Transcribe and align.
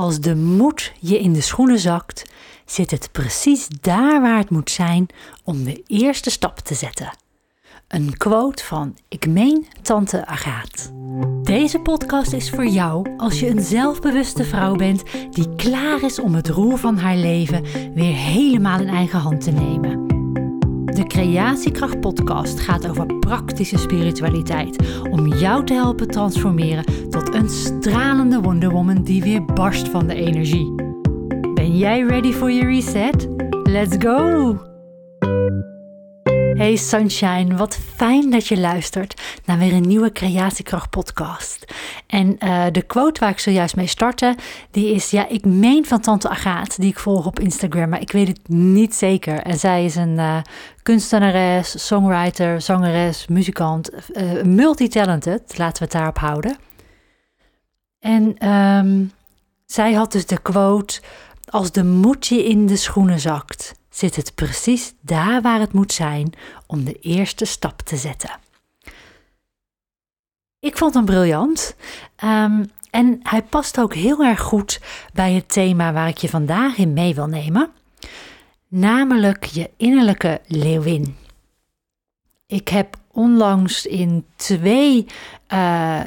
Als 0.00 0.20
de 0.20 0.36
moed 0.36 0.92
je 0.98 1.18
in 1.18 1.32
de 1.32 1.40
schoenen 1.40 1.78
zakt, 1.78 2.30
zit 2.64 2.90
het 2.90 3.08
precies 3.12 3.68
daar 3.80 4.20
waar 4.20 4.38
het 4.38 4.50
moet 4.50 4.70
zijn 4.70 5.06
om 5.44 5.64
de 5.64 5.82
eerste 5.86 6.30
stap 6.30 6.58
te 6.58 6.74
zetten. 6.74 7.10
Een 7.88 8.16
quote 8.16 8.64
van 8.64 8.96
Ik 9.08 9.26
meen 9.26 9.66
Tante 9.82 10.26
Agaat. 10.26 10.92
Deze 11.42 11.78
podcast 11.78 12.32
is 12.32 12.50
voor 12.50 12.66
jou 12.66 13.16
als 13.16 13.40
je 13.40 13.48
een 13.48 13.62
zelfbewuste 13.62 14.44
vrouw 14.44 14.74
bent 14.74 15.02
die 15.30 15.54
klaar 15.54 16.02
is 16.02 16.18
om 16.18 16.34
het 16.34 16.48
roer 16.48 16.78
van 16.78 16.98
haar 16.98 17.16
leven 17.16 17.62
weer 17.94 18.14
helemaal 18.14 18.80
in 18.80 18.88
eigen 18.88 19.18
hand 19.18 19.40
te 19.40 19.50
nemen. 19.50 19.99
De 20.90 21.04
Creatiekracht 21.06 22.00
Podcast 22.00 22.60
gaat 22.60 22.88
over 22.88 23.06
praktische 23.06 23.78
spiritualiteit 23.78 24.76
om 25.10 25.26
jou 25.26 25.64
te 25.64 25.74
helpen 25.74 26.08
transformeren 26.08 27.10
tot 27.10 27.34
een 27.34 27.48
stralende 27.48 28.40
Wonder 28.40 28.70
Woman 28.70 29.02
die 29.02 29.22
weer 29.22 29.44
barst 29.44 29.88
van 29.88 30.06
de 30.06 30.14
energie. 30.14 30.74
Ben 31.54 31.78
jij 31.78 32.00
ready 32.02 32.32
for 32.32 32.52
your 32.52 32.74
reset? 32.74 33.28
Let's 33.62 33.96
go! 33.98 34.69
Hey 36.60 36.76
Sunshine, 36.76 37.56
wat 37.56 37.78
fijn 37.94 38.30
dat 38.30 38.46
je 38.46 38.58
luistert 38.58 39.22
naar 39.44 39.58
weer 39.58 39.72
een 39.72 39.88
nieuwe 39.88 40.12
Creatiekracht 40.12 40.90
podcast. 40.90 41.64
En 42.06 42.36
uh, 42.38 42.66
de 42.72 42.82
quote 42.82 43.20
waar 43.20 43.30
ik 43.30 43.38
zojuist 43.38 43.76
mee 43.76 43.86
startte, 43.86 44.36
die 44.70 44.94
is, 44.94 45.10
ja, 45.10 45.28
ik 45.28 45.44
meen 45.44 45.86
van 45.86 46.00
Tante 46.00 46.28
Agaat, 46.28 46.80
die 46.80 46.90
ik 46.90 46.98
volg 46.98 47.26
op 47.26 47.40
Instagram, 47.40 47.88
maar 47.88 48.00
ik 48.00 48.12
weet 48.12 48.28
het 48.28 48.48
niet 48.48 48.94
zeker. 48.94 49.42
En 49.42 49.58
zij 49.58 49.84
is 49.84 49.96
een 49.96 50.14
uh, 50.14 50.36
kunstenares, 50.82 51.86
songwriter, 51.86 52.60
zangeres, 52.60 53.26
muzikant, 53.26 53.90
uh, 54.12 54.42
multitalented, 54.42 55.58
laten 55.58 55.78
we 55.78 55.84
het 55.84 55.92
daarop 55.92 56.18
houden. 56.18 56.56
En 57.98 58.48
um, 58.48 59.12
zij 59.66 59.92
had 59.92 60.12
dus 60.12 60.26
de 60.26 60.40
quote, 60.40 61.00
als 61.44 61.72
de 61.72 61.84
moed 61.84 62.26
je 62.26 62.44
in 62.44 62.66
de 62.66 62.76
schoenen 62.76 63.20
zakt 63.20 63.78
zit 64.00 64.16
het 64.16 64.34
precies 64.34 64.94
daar 65.00 65.42
waar 65.42 65.60
het 65.60 65.72
moet 65.72 65.92
zijn 65.92 66.32
om 66.66 66.84
de 66.84 66.98
eerste 67.00 67.44
stap 67.44 67.80
te 67.82 67.96
zetten. 67.96 68.30
Ik 70.58 70.76
vond 70.76 70.94
hem 70.94 71.04
briljant. 71.04 71.76
Um, 72.24 72.70
en 72.90 73.20
hij 73.22 73.42
past 73.42 73.80
ook 73.80 73.94
heel 73.94 74.24
erg 74.24 74.40
goed 74.40 74.80
bij 75.12 75.32
het 75.32 75.48
thema 75.48 75.92
waar 75.92 76.08
ik 76.08 76.18
je 76.18 76.28
vandaag 76.28 76.76
in 76.76 76.92
mee 76.92 77.14
wil 77.14 77.26
nemen. 77.26 77.70
Namelijk 78.68 79.44
je 79.44 79.70
innerlijke 79.76 80.40
leeuwin. 80.46 81.16
Ik 82.46 82.68
heb 82.68 82.96
onlangs 83.12 83.86
in 83.86 84.26
twee 84.36 85.06
uh, 85.52 86.00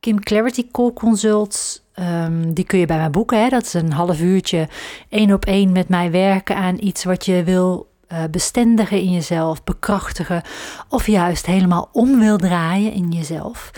Kim 0.00 0.20
Clarity 0.20 0.70
Call 0.70 0.92
Consults 0.92 1.83
Um, 2.00 2.52
die 2.52 2.64
kun 2.64 2.78
je 2.78 2.86
bij 2.86 2.96
mij 2.96 3.10
boeken. 3.10 3.42
Hè? 3.42 3.48
Dat 3.48 3.64
is 3.64 3.74
een 3.74 3.92
half 3.92 4.20
uurtje 4.20 4.68
één 5.08 5.32
op 5.32 5.44
één 5.44 5.72
met 5.72 5.88
mij 5.88 6.10
werken 6.10 6.56
aan 6.56 6.76
iets 6.80 7.04
wat 7.04 7.24
je 7.24 7.42
wil 7.44 7.92
uh, 8.12 8.24
bestendigen 8.30 9.00
in 9.00 9.12
jezelf, 9.12 9.64
bekrachtigen 9.64 10.42
of 10.88 11.06
juist 11.06 11.46
helemaal 11.46 11.88
om 11.92 12.18
wil 12.18 12.36
draaien 12.36 12.92
in 12.92 13.10
jezelf. 13.10 13.70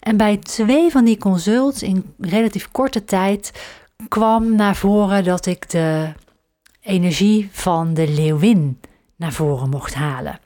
En 0.00 0.16
bij 0.16 0.36
twee 0.36 0.90
van 0.90 1.04
die 1.04 1.18
consults 1.18 1.82
in 1.82 2.14
relatief 2.18 2.68
korte 2.70 3.04
tijd 3.04 3.52
kwam 4.08 4.54
naar 4.54 4.76
voren 4.76 5.24
dat 5.24 5.46
ik 5.46 5.70
de 5.70 6.12
energie 6.80 7.48
van 7.52 7.94
de 7.94 8.08
leeuwin 8.08 8.80
naar 9.16 9.32
voren 9.32 9.68
mocht 9.68 9.94
halen. 9.94 10.38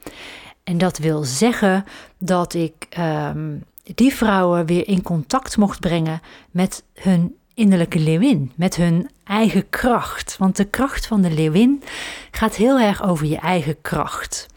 En 0.63 0.77
dat 0.77 0.97
wil 0.97 1.23
zeggen 1.23 1.85
dat 2.17 2.53
ik 2.53 2.87
um, 2.99 3.63
die 3.95 4.15
vrouwen 4.15 4.65
weer 4.65 4.87
in 4.87 5.01
contact 5.01 5.57
mocht 5.57 5.79
brengen 5.79 6.21
met 6.51 6.83
hun 6.93 7.35
innerlijke 7.53 7.99
leeuwin, 7.99 8.51
met 8.55 8.75
hun 8.75 9.09
eigen 9.23 9.69
kracht. 9.69 10.37
Want 10.37 10.57
de 10.57 10.65
kracht 10.65 11.07
van 11.07 11.21
de 11.21 11.31
leeuwin 11.31 11.83
gaat 12.31 12.55
heel 12.55 12.79
erg 12.79 13.03
over 13.03 13.25
je 13.25 13.37
eigen 13.37 13.81
kracht. 13.81 14.47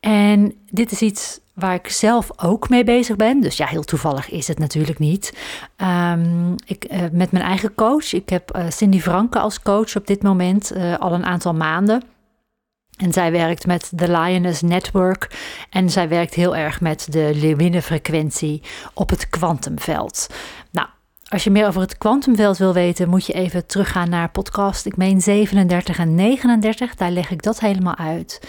En 0.00 0.54
dit 0.70 0.92
is 0.92 1.00
iets 1.00 1.40
waar 1.54 1.74
ik 1.74 1.88
zelf 1.88 2.30
ook 2.36 2.68
mee 2.68 2.84
bezig 2.84 3.16
ben. 3.16 3.40
Dus 3.40 3.56
ja, 3.56 3.66
heel 3.66 3.82
toevallig 3.82 4.30
is 4.30 4.48
het 4.48 4.58
natuurlijk 4.58 4.98
niet. 4.98 5.34
Um, 5.76 6.54
ik, 6.66 6.84
uh, 6.92 7.00
met 7.12 7.30
mijn 7.30 7.44
eigen 7.44 7.74
coach. 7.74 8.12
Ik 8.12 8.28
heb 8.28 8.56
uh, 8.56 8.64
Cindy 8.70 9.00
Franke 9.00 9.38
als 9.38 9.62
coach 9.62 9.96
op 9.96 10.06
dit 10.06 10.22
moment 10.22 10.76
uh, 10.76 10.98
al 10.98 11.12
een 11.12 11.24
aantal 11.24 11.54
maanden. 11.54 12.02
En 12.96 13.12
zij 13.12 13.32
werkt 13.32 13.66
met 13.66 13.90
de 13.94 14.10
Lioness 14.10 14.62
Network 14.62 15.36
en 15.70 15.90
zij 15.90 16.08
werkt 16.08 16.34
heel 16.34 16.56
erg 16.56 16.80
met 16.80 17.06
de 17.10 17.30
leeuwinnenfrequentie 17.34 18.62
op 18.94 19.10
het 19.10 19.28
kwantumveld. 19.28 20.26
Nou, 20.70 20.88
als 21.32 21.44
je 21.44 21.50
meer 21.50 21.66
over 21.66 21.80
het 21.80 21.98
kwantumveld 21.98 22.58
wil 22.58 22.72
weten, 22.72 23.08
moet 23.08 23.26
je 23.26 23.32
even 23.32 23.66
teruggaan 23.66 24.08
naar 24.08 24.30
podcast. 24.30 24.86
Ik 24.86 24.96
meen 24.96 25.20
37 25.20 25.98
en 25.98 26.14
39, 26.14 26.94
daar 26.94 27.10
leg 27.10 27.30
ik 27.30 27.42
dat 27.42 27.60
helemaal 27.60 27.96
uit. 27.96 28.40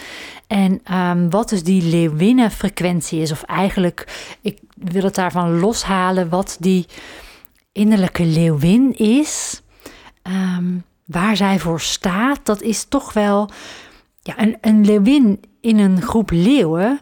En 0.48 0.82
um, 0.98 1.30
wat 1.30 1.50
dus 1.50 1.64
die 1.64 1.84
leeuwinnenfrequentie 1.84 3.22
is, 3.22 3.32
of 3.32 3.44
eigenlijk, 3.44 4.28
ik 4.42 4.60
wil 4.76 5.04
het 5.04 5.16
daarvan 5.16 5.60
loshalen, 5.60 6.30
wat 6.30 6.58
die 6.60 6.86
innerlijke 7.72 8.26
leeuwin 8.26 8.98
is, 8.98 9.62
um, 10.24 10.84
waar 11.06 11.36
zij 11.36 11.60
voor 11.60 11.82
staat, 11.82 12.40
dat 12.44 12.62
is 12.62 12.84
toch 12.84 13.14
wel 13.14 13.50
ja, 14.24 14.40
een, 14.42 14.58
een 14.62 14.86
leeuwin 14.86 15.40
in 15.62 15.78
een 15.80 16.02
groep 16.02 16.30
leeuwen, 16.32 17.00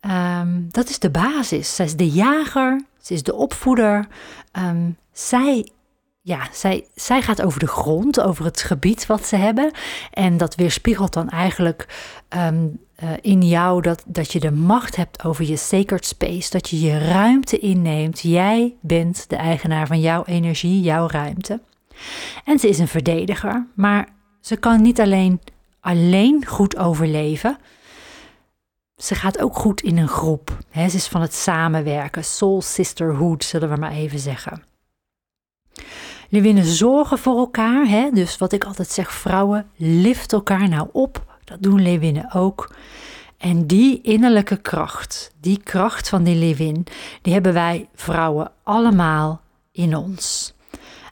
um, 0.00 0.66
dat 0.70 0.88
is 0.88 0.98
de 0.98 1.10
basis. 1.10 1.74
Zij 1.74 1.84
is 1.84 1.96
de 1.96 2.08
jager, 2.08 2.84
ze 3.00 3.14
is 3.14 3.22
de 3.22 3.34
opvoeder. 3.34 4.06
Um, 4.58 4.96
zij, 5.12 5.68
ja, 6.20 6.48
zij, 6.52 6.86
zij 6.94 7.22
gaat 7.22 7.42
over 7.42 7.60
de 7.60 7.66
grond, 7.66 8.20
over 8.20 8.44
het 8.44 8.60
gebied 8.60 9.06
wat 9.06 9.26
ze 9.26 9.36
hebben. 9.36 9.70
En 10.12 10.36
dat 10.36 10.54
weerspiegelt 10.54 11.12
dan 11.12 11.28
eigenlijk 11.28 11.86
um, 12.28 12.80
uh, 13.02 13.10
in 13.20 13.42
jou 13.42 13.82
dat, 13.82 14.02
dat 14.06 14.32
je 14.32 14.40
de 14.40 14.52
macht 14.52 14.96
hebt 14.96 15.24
over 15.24 15.44
je 15.44 15.56
sacred 15.56 16.06
space. 16.06 16.50
Dat 16.50 16.68
je 16.68 16.80
je 16.80 16.98
ruimte 16.98 17.58
inneemt. 17.58 18.20
Jij 18.20 18.74
bent 18.80 19.24
de 19.28 19.36
eigenaar 19.36 19.86
van 19.86 20.00
jouw 20.00 20.24
energie, 20.24 20.80
jouw 20.80 21.08
ruimte. 21.08 21.60
En 22.44 22.58
ze 22.58 22.68
is 22.68 22.78
een 22.78 22.88
verdediger, 22.88 23.66
maar 23.74 24.08
ze 24.40 24.56
kan 24.56 24.82
niet 24.82 25.00
alleen 25.00 25.40
alleen 25.82 26.46
goed 26.46 26.76
overleven. 26.76 27.58
Ze 28.96 29.14
gaat 29.14 29.40
ook 29.40 29.56
goed 29.56 29.80
in 29.80 29.98
een 29.98 30.08
groep. 30.08 30.58
Ze 30.74 30.80
is 30.80 31.08
van 31.08 31.20
het 31.20 31.34
samenwerken, 31.34 32.24
soul 32.24 32.62
sisterhood, 32.62 33.44
zullen 33.44 33.68
we 33.68 33.76
maar 33.76 33.92
even 33.92 34.18
zeggen. 34.18 34.62
Leeuwinnen 36.28 36.64
zorgen 36.64 37.18
voor 37.18 37.38
elkaar. 37.38 38.10
Dus 38.12 38.38
wat 38.38 38.52
ik 38.52 38.64
altijd 38.64 38.88
zeg, 38.88 39.12
vrouwen, 39.12 39.70
lift 39.76 40.32
elkaar 40.32 40.68
nou 40.68 40.88
op. 40.92 41.24
Dat 41.44 41.62
doen 41.62 41.82
leeuwinnen 41.82 42.32
ook. 42.32 42.74
En 43.38 43.66
die 43.66 44.00
innerlijke 44.00 44.56
kracht, 44.56 45.34
die 45.40 45.60
kracht 45.62 46.08
van 46.08 46.22
die 46.22 46.36
leeuwin, 46.36 46.86
die 47.22 47.32
hebben 47.32 47.52
wij 47.52 47.88
vrouwen 47.94 48.50
allemaal 48.62 49.40
in 49.72 49.96
ons. 49.96 50.54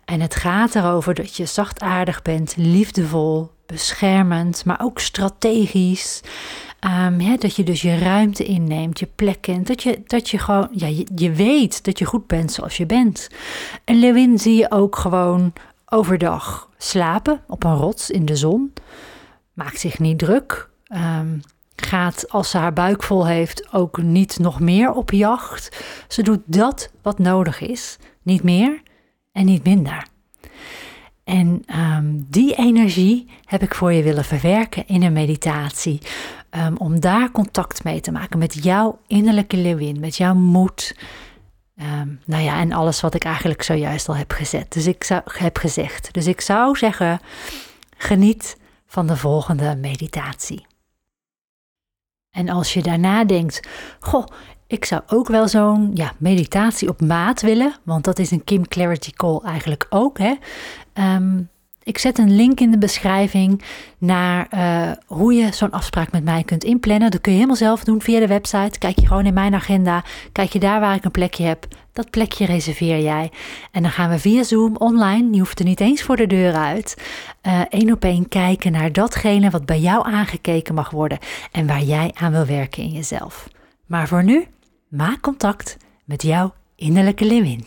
En 0.04 0.20
het 0.20 0.34
gaat 0.34 0.74
erover 0.74 1.14
dat 1.14 1.36
je 1.36 1.46
zachtaardig 1.46 2.22
bent, 2.22 2.56
liefdevol, 2.56 3.50
beschermend, 3.70 4.64
maar 4.64 4.80
ook 4.82 4.98
strategisch. 4.98 6.20
Um, 7.06 7.38
dat 7.38 7.56
je 7.56 7.62
dus 7.62 7.82
je 7.82 7.98
ruimte 7.98 8.44
inneemt, 8.44 8.98
je 8.98 9.08
plek 9.14 9.40
kent. 9.40 9.66
Dat 9.66 9.82
je, 9.82 10.02
dat 10.06 10.28
je 10.28 10.38
gewoon, 10.38 10.68
ja, 10.70 10.86
je, 10.86 11.06
je 11.14 11.32
weet 11.32 11.84
dat 11.84 11.98
je 11.98 12.04
goed 12.04 12.26
bent 12.26 12.52
zoals 12.52 12.76
je 12.76 12.86
bent. 12.86 13.28
En 13.84 13.98
Lewin 13.98 14.38
zie 14.38 14.56
je 14.56 14.70
ook 14.70 14.96
gewoon 14.96 15.52
overdag 15.86 16.68
slapen 16.78 17.40
op 17.46 17.64
een 17.64 17.76
rots 17.76 18.10
in 18.10 18.24
de 18.24 18.36
zon. 18.36 18.72
Maakt 19.52 19.80
zich 19.80 19.98
niet 19.98 20.18
druk. 20.18 20.68
Um, 20.94 21.40
gaat 21.76 22.30
als 22.30 22.50
ze 22.50 22.58
haar 22.58 22.72
buik 22.72 23.02
vol 23.02 23.26
heeft 23.26 23.72
ook 23.72 24.02
niet 24.02 24.38
nog 24.38 24.60
meer 24.60 24.92
op 24.92 25.10
jacht. 25.10 25.84
Ze 26.08 26.22
doet 26.22 26.40
dat 26.44 26.90
wat 27.02 27.18
nodig 27.18 27.60
is, 27.60 27.96
niet 28.22 28.42
meer 28.42 28.82
en 29.32 29.44
niet 29.44 29.64
minder. 29.64 30.06
En 31.30 31.64
um, 31.80 32.26
die 32.28 32.54
energie 32.54 33.28
heb 33.44 33.62
ik 33.62 33.74
voor 33.74 33.92
je 33.92 34.02
willen 34.02 34.24
verwerken 34.24 34.86
in 34.86 35.02
een 35.02 35.12
meditatie. 35.12 36.00
Um, 36.50 36.76
om 36.76 37.00
daar 37.00 37.30
contact 37.30 37.84
mee 37.84 38.00
te 38.00 38.12
maken 38.12 38.38
met 38.38 38.64
jouw 38.64 38.98
innerlijke 39.06 39.56
leeuwin, 39.56 40.00
met 40.00 40.16
jouw 40.16 40.34
moed. 40.34 40.96
Um, 41.76 42.20
nou 42.24 42.42
ja, 42.42 42.60
en 42.60 42.72
alles 42.72 43.00
wat 43.00 43.14
ik 43.14 43.24
eigenlijk 43.24 43.62
zojuist 43.62 44.08
al 44.08 44.16
heb 44.16 44.32
gezet. 44.32 44.72
Dus 44.72 44.86
ik 44.86 45.04
zou, 45.04 45.20
heb 45.24 45.56
gezegd. 45.58 46.12
Dus 46.12 46.26
ik 46.26 46.40
zou 46.40 46.76
zeggen, 46.76 47.20
geniet 47.96 48.56
van 48.86 49.06
de 49.06 49.16
volgende 49.16 49.76
meditatie. 49.76 50.66
En 52.30 52.48
als 52.48 52.74
je 52.74 52.82
daarna 52.82 53.24
denkt, 53.24 53.68
goh, 54.00 54.26
ik 54.70 54.84
zou 54.84 55.02
ook 55.06 55.28
wel 55.28 55.48
zo'n 55.48 55.90
ja, 55.94 56.12
meditatie 56.18 56.88
op 56.88 57.00
maat 57.00 57.40
willen, 57.40 57.74
want 57.84 58.04
dat 58.04 58.18
is 58.18 58.30
een 58.30 58.44
Kim 58.44 58.68
Clarity 58.68 59.10
Call 59.10 59.40
eigenlijk 59.44 59.86
ook. 59.88 60.18
Hè? 60.18 60.34
Um, 61.14 61.48
Ik 61.82 61.98
zet 61.98 62.18
een 62.18 62.36
link 62.36 62.60
in 62.60 62.70
de 62.70 62.78
beschrijving 62.78 63.62
naar 63.98 64.46
eh, 64.50 64.90
hoe 65.06 65.34
je 65.34 65.52
zo'n 65.52 65.70
afspraak 65.70 66.12
met 66.12 66.24
mij 66.24 66.42
kunt 66.42 66.64
inplannen. 66.64 67.10
Dat 67.10 67.20
kun 67.20 67.32
je 67.32 67.38
helemaal 67.38 67.58
zelf 67.58 67.84
doen 67.84 68.02
via 68.02 68.20
de 68.20 68.26
website. 68.26 68.78
Kijk 68.78 68.98
je 68.98 69.06
gewoon 69.06 69.26
in 69.26 69.34
mijn 69.34 69.54
agenda. 69.54 70.04
Kijk 70.32 70.52
je 70.52 70.58
daar 70.58 70.80
waar 70.80 70.94
ik 70.94 71.04
een 71.04 71.10
plekje 71.10 71.44
heb. 71.44 71.66
Dat 71.92 72.10
plekje 72.10 72.46
reserveer 72.46 73.00
jij. 73.00 73.30
En 73.72 73.82
dan 73.82 73.90
gaan 73.90 74.10
we 74.10 74.18
via 74.18 74.42
Zoom 74.42 74.76
online. 74.76 75.32
Je 75.32 75.38
hoeft 75.38 75.58
er 75.58 75.64
niet 75.64 75.80
eens 75.80 76.02
voor 76.02 76.16
de 76.16 76.26
deur 76.26 76.54
uit. 76.54 76.96
Eén 77.68 77.86
uh, 77.86 77.92
op 77.92 78.04
één 78.04 78.28
kijken 78.28 78.72
naar 78.72 78.92
datgene 78.92 79.50
wat 79.50 79.66
bij 79.66 79.80
jou 79.80 80.06
aangekeken 80.06 80.74
mag 80.74 80.90
worden. 80.90 81.18
En 81.52 81.66
waar 81.66 81.82
jij 81.82 82.10
aan 82.14 82.32
wil 82.32 82.46
werken 82.46 82.82
in 82.82 82.90
jezelf. 82.90 83.48
Maar 83.86 84.08
voor 84.08 84.24
nu, 84.24 84.46
maak 84.90 85.20
contact 85.20 85.76
met 86.04 86.22
jouw 86.22 86.54
innerlijke 86.74 87.24
Lewin. 87.24 87.64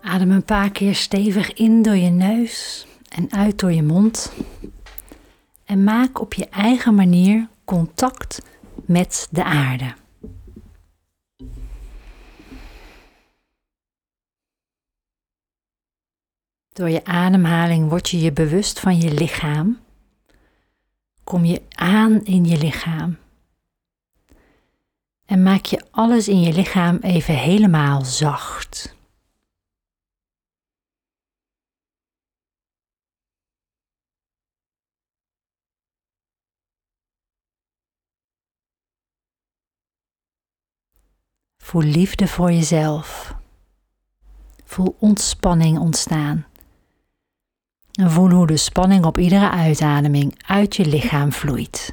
Adem 0.00 0.30
een 0.30 0.44
paar 0.44 0.70
keer 0.70 0.94
stevig 0.94 1.52
in 1.52 1.82
door 1.82 1.96
je 1.96 2.10
neus 2.10 2.86
en 3.08 3.32
uit 3.32 3.58
door 3.58 3.72
je 3.72 3.82
mond. 3.82 4.32
En 5.64 5.84
maak 5.84 6.20
op 6.20 6.34
je 6.34 6.48
eigen 6.48 6.94
manier 6.94 7.48
contact 7.64 8.42
met 8.86 9.28
de 9.30 9.44
aarde. 9.44 9.99
Door 16.72 16.90
je 16.90 17.04
ademhaling 17.04 17.88
word 17.88 18.08
je 18.08 18.20
je 18.20 18.32
bewust 18.32 18.80
van 18.80 19.00
je 19.00 19.12
lichaam. 19.12 19.80
Kom 21.24 21.44
je 21.44 21.62
aan 21.68 22.24
in 22.24 22.44
je 22.44 22.58
lichaam. 22.58 23.18
En 25.24 25.42
maak 25.42 25.64
je 25.64 25.84
alles 25.90 26.28
in 26.28 26.40
je 26.40 26.52
lichaam 26.52 26.96
even 26.96 27.34
helemaal 27.34 28.04
zacht. 28.04 28.98
Voel 41.56 41.82
liefde 41.82 42.28
voor 42.28 42.52
jezelf. 42.52 43.34
Voel 44.64 44.96
ontspanning 44.98 45.78
ontstaan. 45.78 46.49
En 48.00 48.10
voel 48.10 48.30
hoe 48.30 48.46
de 48.46 48.56
spanning 48.56 49.04
op 49.04 49.18
iedere 49.18 49.50
uitademing 49.50 50.42
uit 50.46 50.76
je 50.76 50.86
lichaam 50.86 51.32
vloeit. 51.32 51.92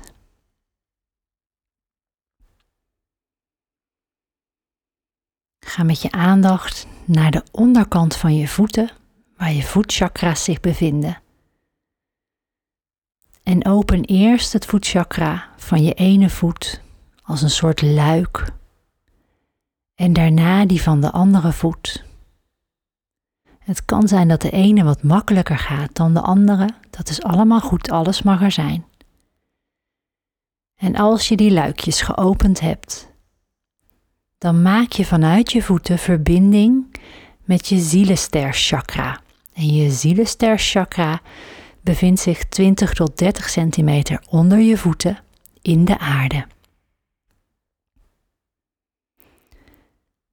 Ga 5.65 5.83
met 5.83 6.01
je 6.01 6.12
aandacht 6.12 6.88
naar 7.06 7.31
de 7.31 7.44
onderkant 7.51 8.15
van 8.15 8.36
je 8.36 8.48
voeten, 8.48 8.92
waar 9.38 9.54
je 9.54 9.63
voetchakra's 9.63 10.44
zich 10.44 10.59
bevinden. 10.59 11.21
En 13.44 13.65
open 13.65 14.04
eerst 14.04 14.54
het 14.54 14.65
voetchakra 14.65 15.50
van 15.57 15.83
je 15.83 15.94
ene 15.94 16.30
voet 16.30 16.81
als 17.24 17.42
een 17.42 17.50
soort 17.50 17.81
luik 17.81 18.51
en 19.95 20.13
daarna 20.13 20.65
die 20.65 20.81
van 20.81 21.01
de 21.01 21.12
andere 21.12 21.51
voet. 21.51 22.06
Het 23.68 23.86
kan 23.86 24.08
zijn 24.08 24.28
dat 24.28 24.42
de 24.42 24.50
ene 24.50 24.84
wat 24.84 25.04
makkelijker 25.04 25.58
gaat 25.58 25.96
dan 25.96 26.14
de 26.14 26.22
andere. 26.22 26.69
Dat 26.90 27.10
is 27.10 27.24
allemaal 27.24 27.60
goed, 27.60 27.92
alles 27.92 28.22
mag 28.22 28.42
er 28.42 28.52
zijn. 28.52 28.86
En 30.75 30.96
als 30.96 31.28
je 31.28 31.38
die 31.38 31.52
luikjes 31.52 32.02
geopend 32.02 32.60
hebt, 32.60 33.12
dan 34.38 34.62
maak 34.62 34.92
je 34.92 35.06
vanuit 35.06 35.52
je 35.52 35.62
voeten 35.62 35.98
verbinding 35.98 36.96
met 37.44 37.68
je 37.68 37.80
zielensterchakra. 37.80 39.19
En 39.54 39.66
je 39.74 39.92
zielensterchakra 39.92 41.22
bevindt 41.81 42.19
zich 42.19 42.46
20 42.46 42.94
tot 42.94 43.18
30 43.18 43.50
centimeter 43.50 44.24
onder 44.30 44.60
je 44.60 44.78
voeten 44.78 45.18
in 45.62 45.86
de 45.86 46.00
aarde. 46.00 46.46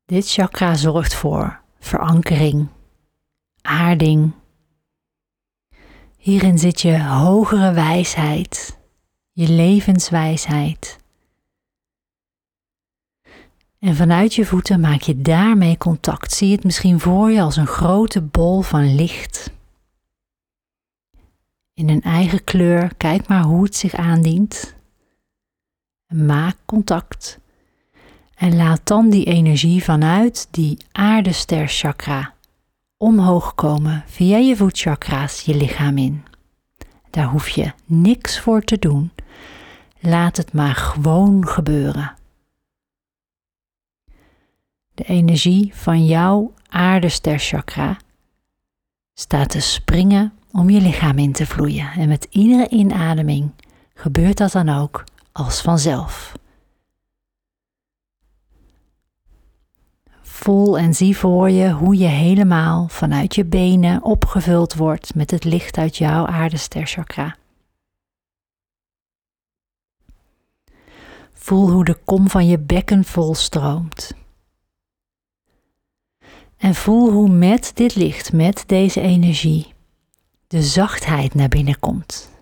Dit 0.06 0.30
chakra 0.30 0.74
zorgt 0.74 1.14
voor 1.14 1.60
verankering, 1.78 2.68
aarding. 3.64 4.32
Hierin 6.16 6.58
zit 6.58 6.80
je 6.80 7.02
hogere 7.02 7.72
wijsheid, 7.72 8.78
je 9.32 9.48
levenswijsheid. 9.48 10.98
En 13.78 13.96
vanuit 13.96 14.34
je 14.34 14.46
voeten 14.46 14.80
maak 14.80 15.00
je 15.00 15.20
daarmee 15.22 15.78
contact. 15.78 16.32
Zie 16.32 16.52
het 16.52 16.64
misschien 16.64 17.00
voor 17.00 17.30
je 17.30 17.40
als 17.40 17.56
een 17.56 17.66
grote 17.66 18.22
bol 18.22 18.60
van 18.60 18.94
licht. 18.94 19.50
In 21.74 21.88
een 21.88 22.02
eigen 22.02 22.44
kleur, 22.44 22.94
kijk 22.96 23.28
maar 23.28 23.42
hoe 23.42 23.64
het 23.64 23.76
zich 23.76 23.94
aandient. 23.94 24.74
Maak 26.06 26.56
contact 26.64 27.38
en 28.34 28.56
laat 28.56 28.80
dan 28.84 29.10
die 29.10 29.24
energie 29.24 29.84
vanuit 29.84 30.48
die 30.50 30.76
aardesterchakra 30.92 32.33
omhoog 32.96 33.54
komen 33.54 34.04
via 34.06 34.36
je 34.36 34.56
voetchakra's 34.56 35.40
je 35.40 35.56
lichaam 35.56 35.98
in. 35.98 36.24
Daar 37.10 37.26
hoef 37.26 37.48
je 37.48 37.72
niks 37.84 38.40
voor 38.40 38.62
te 38.62 38.78
doen. 38.78 39.12
Laat 40.00 40.36
het 40.36 40.52
maar 40.52 40.74
gewoon 40.74 41.46
gebeuren. 41.48 42.14
De 44.94 45.04
energie 45.04 45.74
van 45.74 46.06
jouw 46.06 46.52
aardesterchakra 46.68 47.96
staat 49.14 49.48
te 49.48 49.60
springen 49.60 50.32
om 50.52 50.70
je 50.70 50.80
lichaam 50.80 51.18
in 51.18 51.32
te 51.32 51.46
vloeien. 51.46 51.90
En 51.90 52.08
met 52.08 52.26
iedere 52.30 52.68
inademing 52.68 53.50
gebeurt 53.94 54.36
dat 54.36 54.52
dan 54.52 54.68
ook 54.68 55.04
als 55.32 55.60
vanzelf. 55.60 56.32
Voel 60.44 60.78
en 60.78 60.94
zie 60.94 61.16
voor 61.16 61.50
je 61.50 61.70
hoe 61.70 61.96
je 61.96 62.06
helemaal 62.06 62.88
vanuit 62.88 63.34
je 63.34 63.44
benen 63.44 64.02
opgevuld 64.02 64.74
wordt 64.74 65.14
met 65.14 65.30
het 65.30 65.44
licht 65.44 65.78
uit 65.78 65.96
jouw 65.96 66.26
aardesterchakra. 66.26 67.36
Voel 71.32 71.70
hoe 71.70 71.84
de 71.84 71.94
kom 72.04 72.28
van 72.28 72.46
je 72.46 72.58
bekken 72.58 73.04
volstroomt. 73.04 74.12
En 76.56 76.74
voel 76.74 77.10
hoe 77.10 77.28
met 77.28 77.70
dit 77.74 77.94
licht, 77.94 78.32
met 78.32 78.64
deze 78.66 79.00
energie, 79.00 79.74
de 80.46 80.62
zachtheid 80.62 81.34
naar 81.34 81.48
binnen 81.48 81.78
komt. 81.78 82.33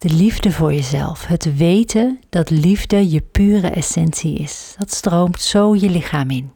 De 0.00 0.10
liefde 0.10 0.52
voor 0.52 0.72
jezelf, 0.72 1.26
het 1.26 1.56
weten 1.56 2.20
dat 2.28 2.50
liefde 2.50 3.10
je 3.10 3.20
pure 3.20 3.68
essentie 3.68 4.38
is. 4.38 4.74
Dat 4.78 4.90
stroomt 4.92 5.40
zo 5.40 5.74
je 5.74 5.90
lichaam 5.90 6.30
in. 6.30 6.52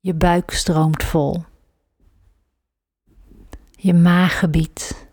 Je 0.00 0.14
buik 0.14 0.50
stroomt 0.50 1.02
vol. 1.02 1.44
Je 3.70 3.94
maaggebied. 3.94 5.08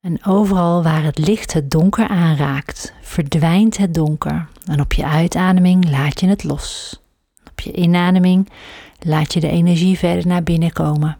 En 0.00 0.24
overal 0.24 0.82
waar 0.82 1.02
het 1.02 1.18
licht 1.18 1.52
het 1.52 1.70
donker 1.70 2.08
aanraakt, 2.08 2.94
verdwijnt 3.02 3.76
het 3.76 3.94
donker. 3.94 4.48
En 4.64 4.80
op 4.80 4.92
je 4.92 5.06
uitademing 5.06 5.90
laat 5.90 6.20
je 6.20 6.26
het 6.26 6.44
los. 6.44 7.00
Op 7.50 7.60
je 7.60 7.72
inademing 7.72 8.48
laat 8.98 9.32
je 9.32 9.40
de 9.40 9.50
energie 9.50 9.98
verder 9.98 10.26
naar 10.26 10.42
binnen 10.42 10.72
komen 10.72 11.19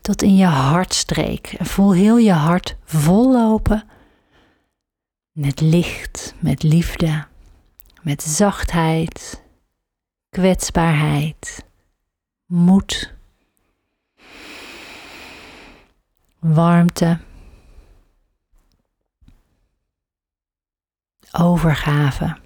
tot 0.00 0.22
in 0.22 0.36
je 0.36 0.46
hartstreek. 0.46 1.46
En 1.46 1.66
voel 1.66 1.92
heel 1.92 2.16
je 2.16 2.32
hart 2.32 2.76
vollopen 2.84 3.88
met 5.32 5.60
licht, 5.60 6.34
met 6.38 6.62
liefde, 6.62 7.26
met 8.02 8.22
zachtheid, 8.22 9.42
kwetsbaarheid, 10.28 11.64
moed, 12.46 13.14
warmte, 16.38 17.18
overgave. 21.32 22.38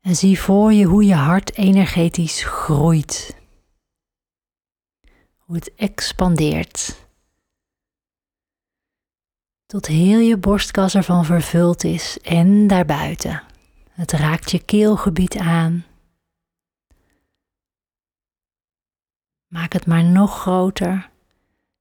En 0.00 0.16
zie 0.16 0.40
voor 0.40 0.72
je 0.72 0.84
hoe 0.84 1.04
je 1.04 1.14
hart 1.14 1.54
energetisch 1.56 2.42
groeit 2.44 3.37
hoe 5.48 5.56
het 5.56 5.74
expandeert. 5.74 7.06
Tot 9.66 9.86
heel 9.86 10.18
je 10.18 10.36
borstkas 10.36 10.94
ervan 10.94 11.24
vervuld 11.24 11.84
is 11.84 12.18
en 12.20 12.66
daarbuiten. 12.66 13.42
Het 13.90 14.12
raakt 14.12 14.50
je 14.50 14.64
keelgebied 14.64 15.36
aan. 15.36 15.84
Maak 19.46 19.72
het 19.72 19.86
maar 19.86 20.04
nog 20.04 20.40
groter. 20.40 21.10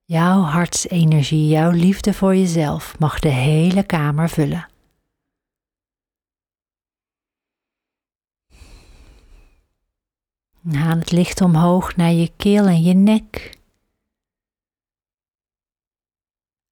Jouw 0.04 0.42
hartsenergie, 0.42 1.48
jouw 1.48 1.72
liefde 1.72 2.14
voor 2.14 2.36
jezelf 2.36 3.00
mag 3.00 3.20
de 3.20 3.30
hele 3.30 3.84
kamer 3.84 4.30
vullen. 4.30 4.68
Haal 10.76 10.98
het 10.98 11.12
licht 11.12 11.42
omhoog 11.42 11.96
naar 11.96 12.12
je 12.12 12.32
keel 12.38 12.66
en 12.66 12.82
je 12.82 12.94
nek. 12.94 13.60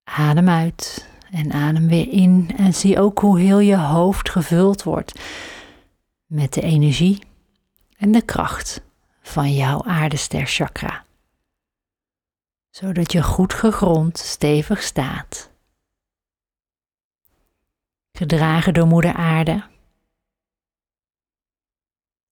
Adem 0.03 0.49
uit 0.49 1.09
en 1.31 1.51
adem 1.51 1.87
weer 1.87 2.07
in 2.07 2.51
en 2.57 2.73
zie 2.73 2.99
ook 2.99 3.19
hoe 3.19 3.39
heel 3.39 3.59
je 3.59 3.77
hoofd 3.77 4.29
gevuld 4.29 4.83
wordt 4.83 5.21
met 6.25 6.53
de 6.53 6.61
energie 6.61 7.23
en 7.97 8.11
de 8.11 8.21
kracht 8.21 8.81
van 9.21 9.53
jouw 9.53 9.83
aardester 9.83 10.45
chakra. 10.45 11.05
Zodat 12.69 13.11
je 13.11 13.23
goed 13.23 13.53
gegrond 13.53 14.17
stevig 14.17 14.81
staat. 14.81 15.51
Gedragen 18.11 18.73
door 18.73 18.87
moeder 18.87 19.13
aarde. 19.13 19.63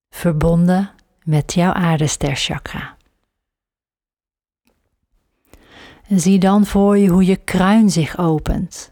Verbonden 0.10 0.96
met 1.24 1.54
jouw 1.54 1.72
aardester 1.72 2.36
chakra. 2.36 2.98
En 6.08 6.20
zie 6.20 6.40
dan 6.40 6.66
voor 6.66 6.98
je 6.98 7.10
hoe 7.10 7.26
je 7.26 7.36
kruin 7.36 7.90
zich 7.90 8.18
opent. 8.18 8.92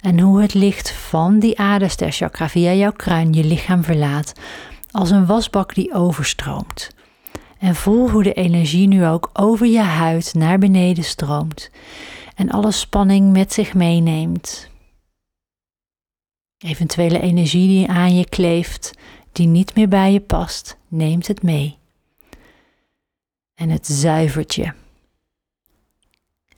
En 0.00 0.20
hoe 0.20 0.42
het 0.42 0.54
licht 0.54 0.92
van 0.92 1.38
die 1.38 1.58
aderster 1.58 2.12
chakra 2.12 2.48
via 2.48 2.72
jouw 2.72 2.92
kruin 2.92 3.32
je 3.32 3.44
lichaam 3.44 3.82
verlaat. 3.82 4.32
Als 4.90 5.10
een 5.10 5.26
wasbak 5.26 5.74
die 5.74 5.94
overstroomt. 5.94 6.90
En 7.58 7.74
voel 7.74 8.10
hoe 8.10 8.22
de 8.22 8.32
energie 8.32 8.88
nu 8.88 9.06
ook 9.06 9.30
over 9.32 9.66
je 9.66 9.80
huid 9.80 10.34
naar 10.34 10.58
beneden 10.58 11.04
stroomt. 11.04 11.70
En 12.34 12.50
alle 12.50 12.72
spanning 12.72 13.32
met 13.32 13.52
zich 13.52 13.74
meeneemt. 13.74 14.68
Eventuele 16.58 17.20
energie 17.20 17.68
die 17.68 17.88
aan 17.88 18.16
je 18.16 18.28
kleeft, 18.28 18.90
die 19.32 19.46
niet 19.46 19.74
meer 19.74 19.88
bij 19.88 20.12
je 20.12 20.20
past, 20.20 20.76
neemt 20.88 21.26
het 21.26 21.42
mee. 21.42 21.78
En 23.54 23.70
het 23.70 23.86
zuivert 23.86 24.54
je. 24.54 24.72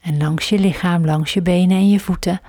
En 0.01 0.17
langs 0.17 0.49
je 0.49 0.59
lichaam, 0.59 1.05
langs 1.05 1.33
je 1.33 1.41
benen 1.41 1.77
en 1.77 1.89
je 1.89 1.99
voeten 1.99 2.41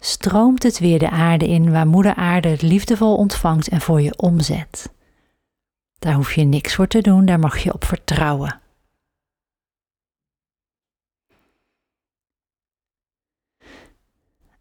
stroomt 0.00 0.62
het 0.62 0.78
weer 0.78 0.98
de 0.98 1.10
aarde 1.10 1.48
in 1.48 1.72
waar 1.72 1.86
Moeder 1.86 2.14
Aarde 2.14 2.48
het 2.48 2.62
liefdevol 2.62 3.16
ontvangt 3.16 3.68
en 3.68 3.80
voor 3.80 4.00
je 4.00 4.16
omzet. 4.16 4.92
Daar 5.98 6.14
hoef 6.14 6.34
je 6.34 6.44
niks 6.44 6.74
voor 6.74 6.86
te 6.86 7.00
doen, 7.00 7.24
daar 7.24 7.38
mag 7.38 7.58
je 7.58 7.72
op 7.72 7.84
vertrouwen. 7.84 8.60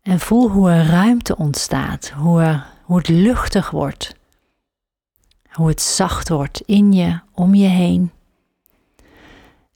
En 0.01 0.19
voel 0.19 0.49
hoe 0.49 0.71
er 0.71 0.85
ruimte 0.85 1.37
ontstaat, 1.37 2.09
hoe, 2.09 2.41
er, 2.41 2.67
hoe 2.83 2.97
het 2.97 3.07
luchtig 3.07 3.69
wordt, 3.69 4.15
hoe 5.57 5.67
het 5.67 5.81
zacht 5.81 6.29
wordt 6.29 6.61
in 6.65 6.93
je, 6.93 7.19
om 7.33 7.55
je 7.55 7.67
heen. 7.67 8.11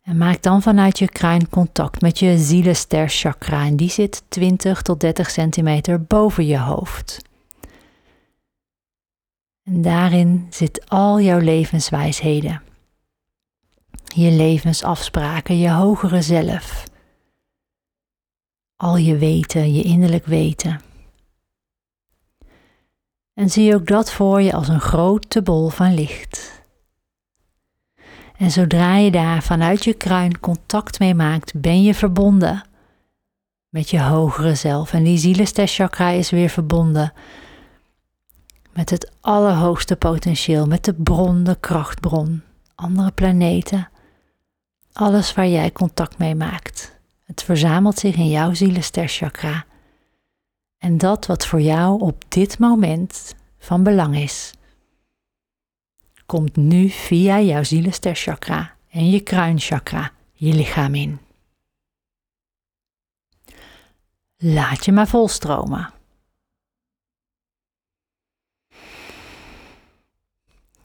En 0.01 0.17
maak 0.17 0.41
dan 0.41 0.61
vanuit 0.61 0.99
je 0.99 1.09
kruin 1.09 1.49
contact 1.49 2.01
met 2.01 2.19
je 2.19 2.37
zielenster 2.37 3.09
chakra 3.09 3.65
en 3.65 3.75
die 3.75 3.89
zit 3.89 4.23
20 4.27 4.81
tot 4.81 4.99
30 4.99 5.29
centimeter 5.29 6.03
boven 6.03 6.45
je 6.45 6.59
hoofd. 6.59 7.17
En 9.63 9.81
daarin 9.81 10.47
zit 10.49 10.89
al 10.89 11.19
jouw 11.19 11.39
levenswijsheden, 11.39 12.61
je 14.15 14.31
levensafspraken, 14.31 15.57
je 15.57 15.69
hogere 15.71 16.21
zelf, 16.21 16.83
al 18.75 18.97
je 18.97 19.17
weten, 19.17 19.73
je 19.73 19.83
innerlijk 19.83 20.25
weten. 20.25 20.90
En 23.33 23.49
zie 23.49 23.75
ook 23.75 23.87
dat 23.87 24.11
voor 24.11 24.41
je 24.41 24.53
als 24.53 24.67
een 24.67 24.81
grote 24.81 25.41
bol 25.41 25.69
van 25.69 25.93
licht. 25.93 26.61
En 28.37 28.51
zodra 28.51 28.95
je 28.95 29.11
daar 29.11 29.43
vanuit 29.43 29.83
je 29.83 29.93
kruin 29.93 30.39
contact 30.39 30.99
mee 30.99 31.15
maakt, 31.15 31.61
ben 31.61 31.83
je 31.83 31.93
verbonden 31.93 32.63
met 33.69 33.89
je 33.89 34.01
hogere 34.01 34.55
zelf. 34.55 34.93
En 34.93 35.03
die 35.03 35.17
zielensterchakra 35.17 36.09
is 36.09 36.29
weer 36.29 36.49
verbonden 36.49 37.13
met 38.73 38.89
het 38.89 39.11
allerhoogste 39.21 39.95
potentieel, 39.95 40.65
met 40.65 40.85
de 40.85 40.93
bron, 40.93 41.43
de 41.43 41.57
krachtbron, 41.59 42.41
andere 42.75 43.11
planeten, 43.11 43.89
alles 44.93 45.33
waar 45.33 45.47
jij 45.47 45.71
contact 45.71 46.17
mee 46.17 46.35
maakt. 46.35 46.99
Het 47.25 47.43
verzamelt 47.43 47.99
zich 47.99 48.15
in 48.15 48.29
jouw 48.29 48.53
zielensterchakra. 48.53 49.65
En 50.81 50.97
dat 50.97 51.25
wat 51.25 51.45
voor 51.45 51.61
jou 51.61 52.01
op 52.01 52.23
dit 52.27 52.59
moment 52.59 53.35
van 53.57 53.83
belang 53.83 54.17
is 54.17 54.53
komt 56.25 56.55
nu 56.55 56.89
via 56.89 57.39
jouw 57.39 57.63
zielensterchakra 57.63 58.75
en 58.89 59.09
je 59.09 59.19
kruinchakra 59.19 60.11
je 60.33 60.53
lichaam 60.53 60.95
in. 60.95 61.19
Laat 64.37 64.85
je 64.85 64.91
maar 64.91 65.07
volstromen. 65.07 65.93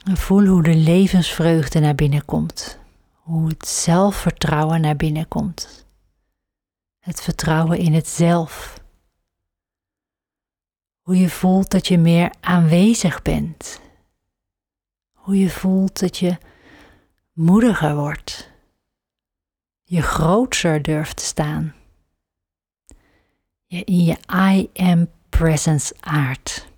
voel 0.04 0.46
hoe 0.46 0.62
de 0.62 0.74
levensvreugde 0.74 1.80
naar 1.80 1.94
binnen 1.94 2.24
komt. 2.24 2.78
Hoe 3.12 3.48
het 3.48 3.68
zelfvertrouwen 3.68 4.80
naar 4.80 4.96
binnen 4.96 5.28
komt. 5.28 5.86
Het 6.98 7.22
vertrouwen 7.22 7.78
in 7.78 7.92
het 7.94 8.08
zelf. 8.08 8.80
Hoe 11.06 11.18
je 11.18 11.30
voelt 11.30 11.70
dat 11.70 11.86
je 11.86 11.98
meer 11.98 12.30
aanwezig 12.40 13.22
bent 13.22 13.80
hoe 15.26 15.38
je 15.38 15.50
voelt 15.50 16.00
dat 16.00 16.16
je 16.16 16.38
moediger 17.32 17.96
wordt. 17.96 18.50
Je 19.82 20.02
grootser 20.02 20.82
durft 20.82 21.16
te 21.16 21.24
staan. 21.24 21.74
Je 23.66 23.84
in 23.84 24.04
je 24.04 24.16
I 24.32 24.70
am 24.74 25.08
presence 25.28 25.94
aard. 26.00 26.68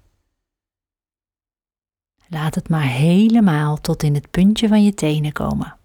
Laat 2.29 2.55
het 2.55 2.69
maar 2.69 2.87
helemaal 2.87 3.81
tot 3.81 4.03
in 4.03 4.15
het 4.15 4.31
puntje 4.31 4.69
van 4.69 4.85
je 4.85 4.95
tenen 4.95 5.33
komen. 5.33 5.77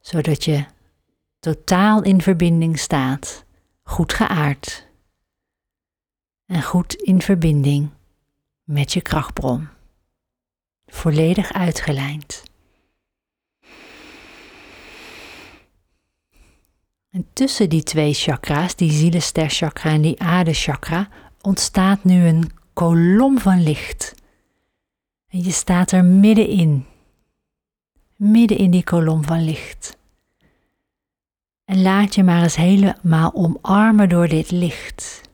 Zodat 0.00 0.44
je 0.44 0.64
totaal 1.40 2.02
in 2.02 2.22
verbinding 2.22 2.78
staat, 2.78 3.44
goed 3.82 4.12
geaard 4.12 4.88
en 6.52 6.62
goed 6.62 6.94
in 6.94 7.22
verbinding 7.22 7.88
met 8.64 8.92
je 8.92 9.00
krachtbron 9.00 9.68
volledig 10.86 11.52
uitgelijnd. 11.52 12.42
En 17.10 17.26
tussen 17.32 17.68
die 17.68 17.82
twee 17.82 18.14
chakra's, 18.14 18.76
die 18.76 18.92
zielensterchakra 18.92 19.90
en 19.90 20.00
die 20.00 20.20
aardechakra, 20.20 21.08
ontstaat 21.40 22.04
nu 22.04 22.26
een 22.26 22.50
kolom 22.72 23.38
van 23.38 23.62
licht. 23.62 24.14
En 25.28 25.42
je 25.42 25.50
staat 25.50 25.92
er 25.92 26.04
middenin. 26.04 26.86
Midden 28.16 28.58
in 28.58 28.70
die 28.70 28.84
kolom 28.84 29.24
van 29.24 29.44
licht. 29.44 29.96
En 31.64 31.82
laat 31.82 32.14
je 32.14 32.22
maar 32.22 32.42
eens 32.42 32.56
helemaal 32.56 33.34
omarmen 33.34 34.08
door 34.08 34.28
dit 34.28 34.50
licht. 34.50 35.31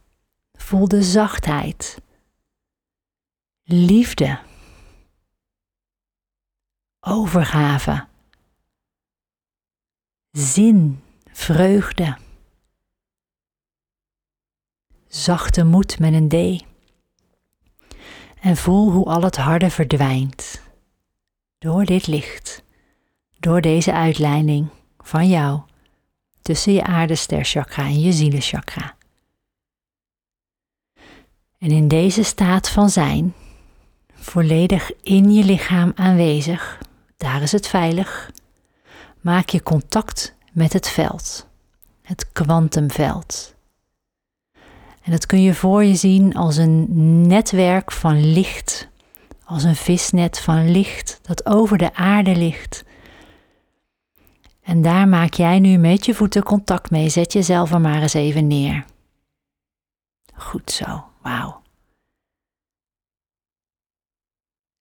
Voel 0.68 0.88
de 0.88 1.02
zachtheid, 1.02 2.00
liefde 3.62 4.38
overgave, 7.00 8.06
zin, 10.30 11.02
vreugde, 11.32 12.16
zachte 15.06 15.64
moed 15.64 15.98
met 15.98 16.12
een 16.12 16.28
D. 16.28 16.64
En 18.40 18.56
voel 18.56 18.90
hoe 18.90 19.04
al 19.04 19.22
het 19.22 19.36
harde 19.36 19.70
verdwijnt 19.70 20.62
door 21.58 21.84
dit 21.84 22.06
licht, 22.06 22.62
door 23.38 23.60
deze 23.60 23.92
uitleiding 23.92 24.68
van 24.98 25.28
jou 25.28 25.60
tussen 26.42 26.72
je 26.72 26.84
aardesterchakra 26.84 27.84
en 27.84 28.00
je 28.00 28.12
zielenchakra. 28.12 28.97
En 31.58 31.70
in 31.70 31.88
deze 31.88 32.22
staat 32.22 32.70
van 32.70 32.90
zijn, 32.90 33.34
volledig 34.14 34.90
in 35.02 35.32
je 35.32 35.44
lichaam 35.44 35.92
aanwezig, 35.94 36.78
daar 37.16 37.42
is 37.42 37.52
het 37.52 37.66
veilig. 37.66 38.30
Maak 39.20 39.48
je 39.48 39.62
contact 39.62 40.34
met 40.52 40.72
het 40.72 40.88
veld, 40.88 41.46
het 42.02 42.32
kwantumveld. 42.32 43.54
En 45.02 45.10
dat 45.14 45.26
kun 45.26 45.42
je 45.42 45.54
voor 45.54 45.84
je 45.84 45.94
zien 45.94 46.34
als 46.34 46.56
een 46.56 46.86
netwerk 47.26 47.92
van 47.92 48.32
licht, 48.32 48.88
als 49.44 49.62
een 49.62 49.76
visnet 49.76 50.40
van 50.40 50.70
licht 50.70 51.18
dat 51.22 51.46
over 51.46 51.78
de 51.78 51.94
aarde 51.94 52.36
ligt. 52.36 52.84
En 54.62 54.82
daar 54.82 55.08
maak 55.08 55.34
jij 55.34 55.58
nu 55.58 55.76
met 55.76 56.06
je 56.06 56.14
voeten 56.14 56.42
contact 56.42 56.90
mee. 56.90 57.08
Zet 57.08 57.32
jezelf 57.32 57.72
er 57.72 57.80
maar 57.80 58.02
eens 58.02 58.14
even 58.14 58.46
neer. 58.46 58.84
Goed 60.34 60.70
zo, 60.70 61.07
wauw. 61.22 61.62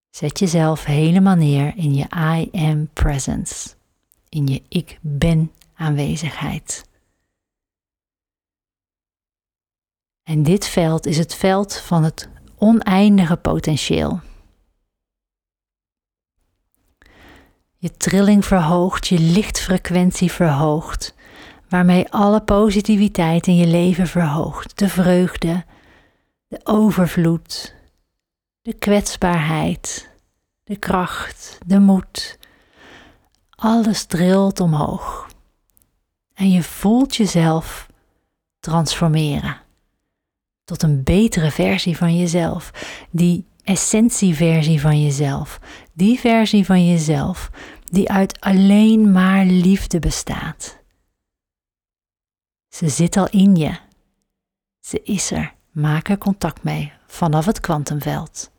Zet 0.10 0.39
jezelf 0.39 0.86
helemaal 0.86 1.36
neer 1.36 1.74
in 1.75 1.94
je 1.94 2.06
I 2.15 2.50
am 2.51 2.89
presence, 2.94 3.75
in 4.29 4.48
je 4.48 4.63
ik 4.70 5.00
ben 5.01 5.51
aanwezigheid. 5.74 6.86
En 10.24 10.44
dit 10.44 10.67
veld 10.67 11.06
is 11.06 11.17
het 11.17 11.36
veld 11.36 11.75
van 11.77 12.03
het 12.03 12.29
oneindige 12.58 13.38
potentieel. 13.38 14.20
Je 17.77 17.91
trilling 17.98 18.46
verhoogt, 18.46 19.08
je 19.08 19.20
lichtfrequentie 19.20 20.32
verhoogt, 20.32 21.15
waarmee 21.70 22.10
alle 22.10 22.41
positiviteit 22.41 23.48
in 23.48 23.56
je 23.56 23.67
leven 23.67 24.08
verhoogt. 24.08 24.77
De 24.77 24.89
vreugde, 24.89 25.65
de 26.48 26.60
overvloed, 26.63 27.75
de 28.62 28.74
kwetsbaarheid, 28.74 30.10
de 30.63 30.77
kracht, 30.77 31.58
de 31.66 31.80
moed. 31.80 32.39
Alles 33.50 34.06
trilt 34.06 34.60
omhoog. 34.60 35.27
En 36.34 36.51
je 36.51 36.63
voelt 36.63 37.16
jezelf 37.16 37.88
transformeren 38.60 39.62
tot 40.63 40.84
een 40.84 41.04
betere 41.04 41.51
versie 41.51 41.98
van 41.98 42.18
jezelf. 42.18 42.72
Die 43.12 43.46
essentieversie 43.63 44.82
van 44.82 45.04
jezelf. 45.04 45.60
Die 45.94 46.20
versie 46.20 46.66
van 46.66 46.88
jezelf 46.88 47.50
die 47.92 48.12
uit 48.12 48.39
alleen 48.39 49.12
maar 49.12 49.46
liefde 49.46 50.00
bestaat. 50.00 50.77
Ze 52.68 52.89
zit 52.89 53.18
al 53.18 53.30
in 53.30 53.56
je. 53.56 53.80
Ze 54.80 55.01
is 55.04 55.32
er. 55.32 55.57
Maak 55.77 56.10
er 56.10 56.17
contact 56.17 56.63
mee 56.63 56.93
vanaf 57.07 57.46
het 57.46 57.60
kwantumveld. 57.60 58.51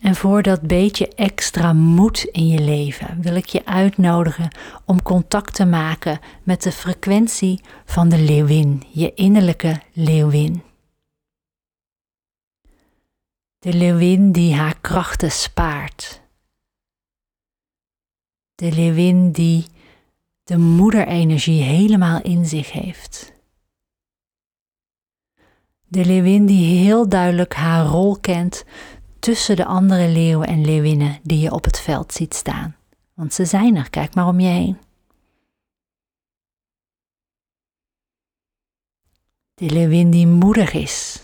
En 0.00 0.14
voor 0.14 0.42
dat 0.42 0.60
beetje 0.60 1.08
extra 1.08 1.72
moed 1.72 2.24
in 2.24 2.46
je 2.46 2.60
leven 2.60 3.22
wil 3.22 3.34
ik 3.34 3.46
je 3.46 3.66
uitnodigen 3.66 4.50
om 4.84 5.02
contact 5.02 5.54
te 5.54 5.64
maken 5.64 6.20
met 6.42 6.62
de 6.62 6.72
frequentie 6.72 7.60
van 7.84 8.08
de 8.08 8.18
leeuwin, 8.18 8.82
je 8.92 9.14
innerlijke 9.14 9.82
leeuwin. 9.92 10.62
De 13.58 13.72
leeuwin 13.72 14.32
die 14.32 14.54
haar 14.54 14.80
krachten 14.80 15.30
spaart. 15.30 16.20
De 18.60 18.72
leeuwin 18.72 19.32
die 19.32 19.66
de 20.42 20.58
moederenergie 20.58 21.62
helemaal 21.62 22.22
in 22.22 22.46
zich 22.46 22.72
heeft. 22.72 23.32
De 25.86 26.04
leeuwin 26.04 26.46
die 26.46 26.78
heel 26.78 27.08
duidelijk 27.08 27.54
haar 27.54 27.86
rol 27.86 28.18
kent 28.18 28.64
tussen 29.18 29.56
de 29.56 29.64
andere 29.64 30.08
leeuwen 30.08 30.46
en 30.46 30.64
leeuwinnen 30.64 31.18
die 31.22 31.38
je 31.38 31.52
op 31.52 31.64
het 31.64 31.80
veld 31.80 32.12
ziet 32.12 32.34
staan. 32.34 32.76
Want 33.14 33.34
ze 33.34 33.44
zijn 33.44 33.76
er, 33.76 33.90
kijk 33.90 34.14
maar 34.14 34.26
om 34.26 34.40
je 34.40 34.48
heen. 34.48 34.78
De 39.54 39.70
leeuwin 39.70 40.10
die 40.10 40.26
moedig 40.26 40.72
is. 40.72 41.22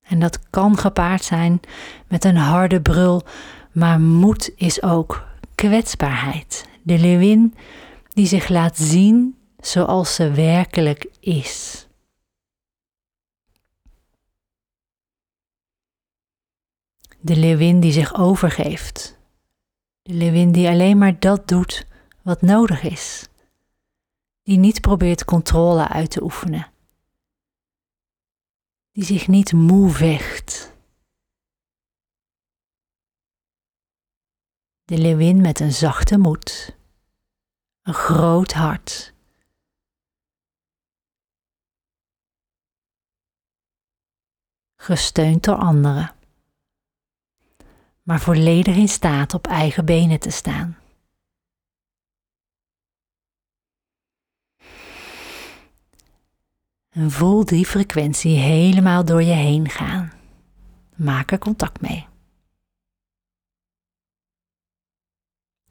En 0.00 0.20
dat 0.20 0.50
kan 0.50 0.78
gepaard 0.78 1.24
zijn 1.24 1.60
met 2.08 2.24
een 2.24 2.36
harde 2.36 2.82
brul, 2.82 3.22
maar 3.72 4.00
moed 4.00 4.52
is 4.56 4.82
ook 4.82 5.28
kwetsbaarheid. 5.60 6.68
De 6.82 6.98
leeuwin 6.98 7.54
die 8.08 8.26
zich 8.26 8.48
laat 8.48 8.76
zien 8.76 9.38
zoals 9.58 10.14
ze 10.14 10.30
werkelijk 10.30 11.06
is. 11.20 11.86
De 17.20 17.36
leeuwin 17.36 17.80
die 17.80 17.92
zich 17.92 18.14
overgeeft. 18.14 19.18
De 20.02 20.12
leeuwin 20.12 20.52
die 20.52 20.68
alleen 20.68 20.98
maar 20.98 21.18
dat 21.18 21.48
doet 21.48 21.86
wat 22.22 22.42
nodig 22.42 22.82
is. 22.82 23.28
Die 24.42 24.58
niet 24.58 24.80
probeert 24.80 25.24
controle 25.24 25.88
uit 25.88 26.10
te 26.10 26.22
oefenen. 26.22 26.72
Die 28.92 29.04
zich 29.04 29.28
niet 29.28 29.52
moe 29.52 29.90
vecht. 29.90 30.69
De 34.90 34.98
leeuwin 34.98 35.40
met 35.40 35.60
een 35.60 35.72
zachte 35.72 36.18
moed. 36.18 36.76
Een 37.82 37.94
groot 37.94 38.52
hart. 38.52 39.14
Gesteund 44.76 45.44
door 45.44 45.56
anderen 45.56 46.14
maar 48.10 48.20
volledig 48.20 48.76
in 48.76 48.88
staat 48.88 49.34
op 49.34 49.46
eigen 49.46 49.84
benen 49.84 50.20
te 50.20 50.30
staan. 50.30 50.78
En 56.90 57.10
voel 57.10 57.44
die 57.44 57.66
frequentie 57.66 58.36
helemaal 58.36 59.04
door 59.04 59.22
je 59.22 59.32
heen 59.32 59.68
gaan. 59.68 60.12
Maak 60.96 61.30
er 61.30 61.38
contact 61.38 61.80
mee. 61.80 62.09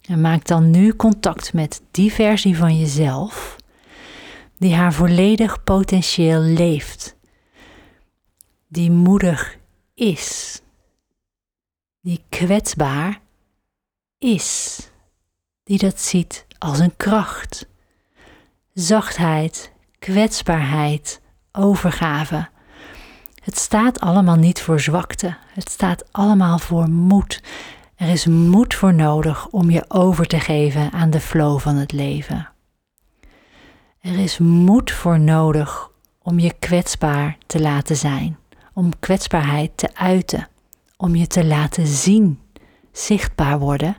En 0.09 0.21
maak 0.21 0.45
dan 0.45 0.69
nu 0.69 0.95
contact 0.95 1.53
met 1.53 1.81
die 1.91 2.13
versie 2.13 2.57
van 2.57 2.79
jezelf 2.79 3.55
die 4.57 4.75
haar 4.75 4.93
volledig 4.93 5.63
potentieel 5.63 6.39
leeft, 6.39 7.15
die 8.67 8.91
moedig 8.91 9.57
is 9.93 10.61
die 12.01 12.23
kwetsbaar 12.29 13.21
is, 14.17 14.79
die 15.63 15.77
dat 15.77 15.99
ziet 15.99 16.45
als 16.57 16.79
een 16.79 16.95
kracht. 16.97 17.67
Zachtheid, 18.73 19.71
kwetsbaarheid, 19.99 21.21
overgave. 21.51 22.47
Het 23.43 23.57
staat 23.57 23.99
allemaal 23.99 24.35
niet 24.35 24.61
voor 24.61 24.79
zwakte, 24.79 25.37
het 25.53 25.69
staat 25.69 26.03
allemaal 26.11 26.59
voor 26.59 26.89
moed. 26.89 27.41
Er 27.99 28.09
is 28.09 28.25
moed 28.25 28.73
voor 28.73 28.93
nodig 28.93 29.47
om 29.47 29.69
je 29.69 29.85
over 29.87 30.25
te 30.25 30.39
geven 30.39 30.91
aan 30.91 31.09
de 31.09 31.19
flow 31.19 31.59
van 31.59 31.75
het 31.75 31.91
leven. 31.91 32.49
Er 33.99 34.19
is 34.19 34.37
moed 34.37 34.91
voor 34.91 35.19
nodig 35.19 35.91
om 36.21 36.39
je 36.39 36.53
kwetsbaar 36.59 37.37
te 37.45 37.61
laten 37.61 37.95
zijn, 37.95 38.37
om 38.73 38.99
kwetsbaarheid 38.99 39.77
te 39.77 39.95
uiten 39.95 40.47
om 41.01 41.15
je 41.15 41.27
te 41.27 41.45
laten 41.45 41.87
zien, 41.87 42.41
zichtbaar 42.91 43.59
worden, 43.59 43.95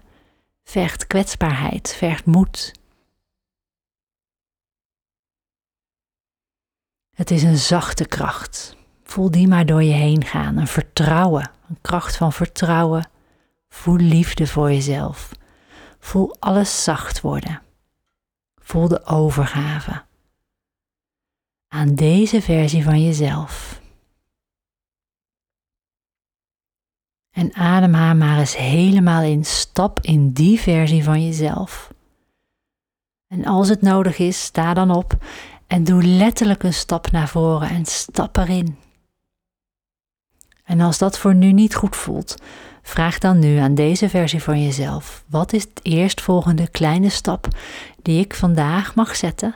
vergt 0.64 1.06
kwetsbaarheid, 1.06 1.94
vergt 1.96 2.26
moed. 2.26 2.72
Het 7.16 7.30
is 7.30 7.42
een 7.42 7.56
zachte 7.56 8.06
kracht. 8.06 8.76
Voel 9.04 9.30
die 9.30 9.48
maar 9.48 9.66
door 9.66 9.82
je 9.82 9.92
heen 9.92 10.24
gaan. 10.24 10.56
Een 10.56 10.66
vertrouwen, 10.66 11.50
een 11.68 11.78
kracht 11.80 12.16
van 12.16 12.32
vertrouwen. 12.32 13.09
Voel 13.74 13.96
liefde 13.96 14.46
voor 14.46 14.72
jezelf. 14.72 15.30
Voel 15.98 16.36
alles 16.38 16.84
zacht 16.84 17.20
worden. 17.20 17.62
Voel 18.56 18.88
de 18.88 19.04
overgave 19.04 20.02
aan 21.68 21.94
deze 21.94 22.42
versie 22.42 22.84
van 22.84 23.02
jezelf. 23.02 23.80
En 27.30 27.54
adem 27.54 27.94
haar 27.94 28.16
maar 28.16 28.38
eens 28.38 28.56
helemaal 28.56 29.22
in. 29.22 29.44
Stap 29.44 30.00
in 30.00 30.32
die 30.32 30.60
versie 30.60 31.04
van 31.04 31.24
jezelf. 31.24 31.92
En 33.26 33.44
als 33.44 33.68
het 33.68 33.82
nodig 33.82 34.18
is, 34.18 34.42
sta 34.42 34.74
dan 34.74 34.90
op 34.90 35.24
en 35.66 35.84
doe 35.84 36.02
letterlijk 36.02 36.62
een 36.62 36.74
stap 36.74 37.10
naar 37.10 37.28
voren 37.28 37.68
en 37.68 37.84
stap 37.84 38.36
erin. 38.36 38.78
En 40.64 40.80
als 40.80 40.98
dat 40.98 41.18
voor 41.18 41.34
nu 41.34 41.52
niet 41.52 41.74
goed 41.74 41.96
voelt, 41.96 42.34
vraag 42.82 43.18
dan 43.18 43.38
nu 43.38 43.56
aan 43.56 43.74
deze 43.74 44.08
versie 44.08 44.42
van 44.42 44.62
jezelf: 44.62 45.24
wat 45.26 45.52
is 45.52 45.64
de 45.64 45.80
eerstvolgende 45.82 46.68
kleine 46.68 47.08
stap 47.08 47.48
die 48.02 48.20
ik 48.20 48.34
vandaag 48.34 48.94
mag 48.94 49.16
zetten 49.16 49.54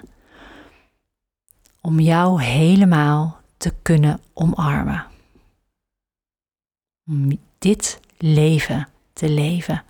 om 1.81 2.01
jou 2.01 2.43
helemaal 2.43 3.41
te 3.57 3.73
kunnen 3.83 4.21
omarmen? 4.33 5.07
dit 7.59 8.01
leven 8.19 8.89
te 9.13 9.29
leven, 9.29 9.83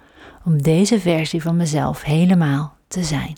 om 0.44 0.62
deze 0.62 1.00
versie 1.00 1.42
van 1.42 1.56
mezelf 1.56 2.02
helemaal 2.02 2.76
te 2.88 3.04
zijn. 3.04 3.36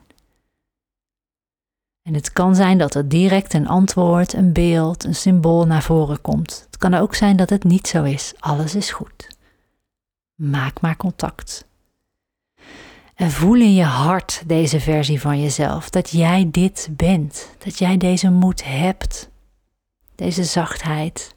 En 2.02 2.14
het 2.14 2.32
kan 2.32 2.54
zijn 2.54 2.78
dat 2.78 2.94
er 2.94 3.08
direct 3.08 3.54
een 3.54 3.68
antwoord, 3.68 4.32
een 4.32 4.52
beeld, 4.52 5.04
een 5.04 5.14
symbool 5.14 5.66
naar 5.66 5.82
voren 5.82 6.20
komt. 6.20 6.62
Het 6.66 6.76
kan 6.76 6.94
ook 6.94 7.14
zijn 7.14 7.36
dat 7.36 7.50
het 7.50 7.64
niet 7.64 7.86
zo 7.86 8.02
is. 8.02 8.32
Alles 8.38 8.74
is 8.74 8.90
goed. 8.90 9.35
Maak 10.36 10.80
maar 10.80 10.96
contact. 10.96 11.68
En 13.14 13.30
voel 13.30 13.54
in 13.54 13.74
je 13.74 13.84
hart 13.84 14.48
deze 14.48 14.80
versie 14.80 15.20
van 15.20 15.40
jezelf. 15.40 15.90
Dat 15.90 16.10
jij 16.10 16.48
dit 16.50 16.88
bent. 16.90 17.54
Dat 17.58 17.78
jij 17.78 17.96
deze 17.96 18.30
moed 18.30 18.64
hebt. 18.64 19.30
Deze 20.14 20.44
zachtheid. 20.44 21.34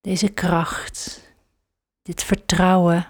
Deze 0.00 0.28
kracht. 0.28 1.32
Dit 2.02 2.22
vertrouwen. 2.22 3.06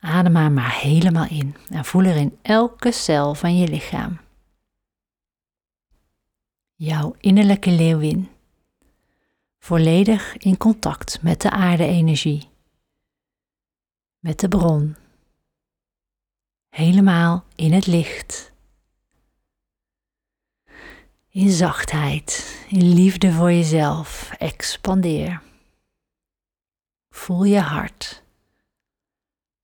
Adem 0.00 0.34
haar 0.34 0.52
maar 0.52 0.80
helemaal 0.80 1.26
in 1.28 1.56
en 1.70 1.84
voel 1.84 2.04
er 2.04 2.16
in 2.16 2.38
elke 2.42 2.92
cel 2.92 3.34
van 3.34 3.56
je 3.56 3.68
lichaam. 3.68 4.23
Jouw 6.76 7.14
innerlijke 7.20 7.70
leeuwin. 7.70 8.28
Volledig 9.58 10.36
in 10.36 10.56
contact 10.56 11.22
met 11.22 11.40
de 11.40 11.50
aarde-energie. 11.50 12.48
Met 14.18 14.40
de 14.40 14.48
bron. 14.48 14.96
Helemaal 16.68 17.44
in 17.54 17.72
het 17.72 17.86
licht. 17.86 18.52
In 21.28 21.50
zachtheid, 21.50 22.58
in 22.68 22.94
liefde 22.94 23.32
voor 23.32 23.52
jezelf. 23.52 24.30
Expandeer. 24.38 25.42
Voel 27.10 27.44
je 27.44 27.60
hart. 27.60 28.22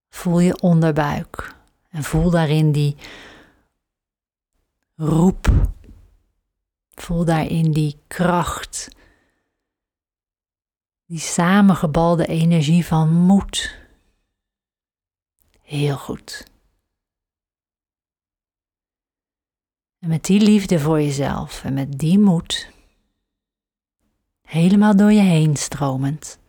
Voel 0.09 0.39
je 0.39 0.61
onderbuik 0.61 1.55
en 1.89 2.03
voel 2.03 2.29
daarin 2.29 2.71
die 2.71 2.95
roep. 4.95 5.69
Voel 7.01 7.25
daarin 7.25 7.71
die 7.71 7.97
kracht, 8.07 8.89
die 11.05 11.19
samengebalde 11.19 12.25
energie 12.25 12.85
van 12.85 13.13
moed. 13.13 13.77
Heel 15.61 15.97
goed. 15.97 16.45
En 19.99 20.09
met 20.09 20.25
die 20.25 20.41
liefde 20.41 20.79
voor 20.79 21.01
jezelf 21.01 21.63
en 21.63 21.73
met 21.73 21.99
die 21.99 22.19
moed, 22.19 22.71
helemaal 24.41 24.95
door 24.95 25.11
je 25.11 25.21
heen 25.21 25.55
stromend, 25.55 26.39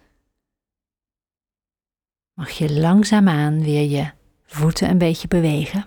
mag 2.33 2.51
je 2.51 2.81
langzaamaan 2.81 3.63
weer 3.63 3.89
je 3.91 4.11
voeten 4.45 4.91
een 4.91 4.99
beetje 4.99 5.29
bewegen, 5.29 5.87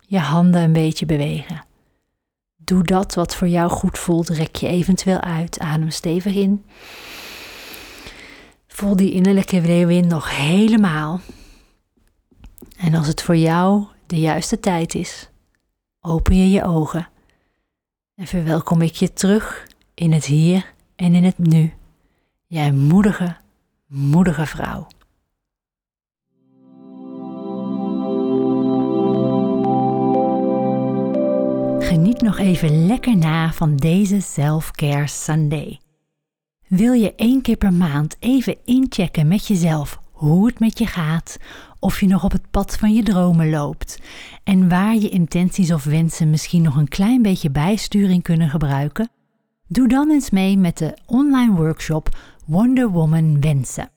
je 0.00 0.18
handen 0.18 0.62
een 0.62 0.72
beetje 0.72 1.06
bewegen. 1.06 1.66
Doe 2.68 2.82
dat 2.82 3.14
wat 3.14 3.34
voor 3.34 3.48
jou 3.48 3.70
goed 3.70 3.98
voelt, 3.98 4.28
rek 4.28 4.56
je 4.56 4.66
eventueel 4.68 5.20
uit, 5.20 5.58
adem 5.58 5.90
stevig 5.90 6.34
in. 6.34 6.64
Voel 8.66 8.96
die 8.96 9.12
innerlijke 9.12 9.60
leeuwin 9.60 10.06
nog 10.06 10.36
helemaal. 10.36 11.20
En 12.76 12.94
als 12.94 13.06
het 13.06 13.22
voor 13.22 13.36
jou 13.36 13.84
de 14.06 14.20
juiste 14.20 14.60
tijd 14.60 14.94
is, 14.94 15.30
open 16.00 16.36
je 16.36 16.50
je 16.50 16.64
ogen 16.64 17.08
en 18.14 18.26
verwelkom 18.26 18.82
ik 18.82 18.94
je 18.94 19.12
terug 19.12 19.66
in 19.94 20.12
het 20.12 20.24
hier 20.24 20.72
en 20.96 21.14
in 21.14 21.24
het 21.24 21.38
nu. 21.38 21.72
Jij 22.46 22.72
moedige, 22.72 23.36
moedige 23.86 24.46
vrouw. 24.46 24.86
Geniet 31.88 32.20
nog 32.20 32.38
even 32.38 32.86
lekker 32.86 33.16
na 33.16 33.52
van 33.52 33.76
deze 33.76 34.20
Self-Care 34.20 35.06
Sunday. 35.06 35.80
Wil 36.66 36.92
je 36.92 37.14
één 37.14 37.42
keer 37.42 37.56
per 37.56 37.72
maand 37.72 38.16
even 38.18 38.56
inchecken 38.64 39.28
met 39.28 39.46
jezelf 39.46 40.00
hoe 40.12 40.46
het 40.46 40.58
met 40.58 40.78
je 40.78 40.86
gaat, 40.86 41.38
of 41.78 42.00
je 42.00 42.06
nog 42.06 42.24
op 42.24 42.32
het 42.32 42.50
pad 42.50 42.76
van 42.76 42.94
je 42.94 43.02
dromen 43.02 43.50
loopt 43.50 44.00
en 44.44 44.68
waar 44.68 44.94
je 44.94 45.08
intenties 45.08 45.72
of 45.72 45.84
wensen 45.84 46.30
misschien 46.30 46.62
nog 46.62 46.76
een 46.76 46.88
klein 46.88 47.22
beetje 47.22 47.50
bijsturing 47.50 48.22
kunnen 48.22 48.48
gebruiken? 48.48 49.10
Doe 49.66 49.88
dan 49.88 50.10
eens 50.10 50.30
mee 50.30 50.58
met 50.58 50.78
de 50.78 50.96
online 51.06 51.54
workshop 51.54 52.16
Wonder 52.46 52.90
Woman 52.90 53.40
Wensen. 53.40 53.90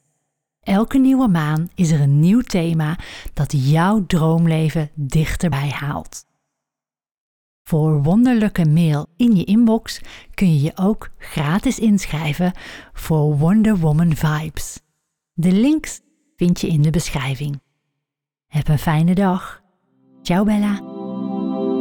Elke 0.61 0.97
nieuwe 0.97 1.27
maan 1.27 1.69
is 1.75 1.91
er 1.91 2.01
een 2.01 2.19
nieuw 2.19 2.41
thema 2.41 2.97
dat 3.33 3.69
jouw 3.69 4.05
droomleven 4.05 4.89
dichterbij 4.93 5.69
haalt. 5.69 6.29
Voor 7.63 8.03
wonderlijke 8.03 8.65
mail 8.65 9.07
in 9.17 9.35
je 9.35 9.43
inbox 9.43 10.01
kun 10.33 10.53
je 10.53 10.61
je 10.61 10.71
ook 10.75 11.09
gratis 11.17 11.79
inschrijven 11.79 12.51
voor 12.93 13.37
Wonder 13.37 13.77
Woman 13.77 14.15
Vibes. 14.15 14.79
De 15.33 15.51
links 15.51 16.01
vind 16.35 16.61
je 16.61 16.67
in 16.67 16.81
de 16.81 16.89
beschrijving. 16.89 17.61
Heb 18.47 18.67
een 18.67 18.79
fijne 18.79 19.15
dag. 19.15 19.61
Ciao 20.21 20.43
Bella. 20.43 21.00